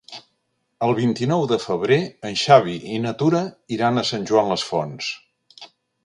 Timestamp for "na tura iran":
3.03-4.03